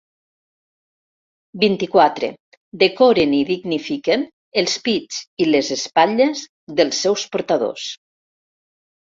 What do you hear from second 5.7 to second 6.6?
espatlles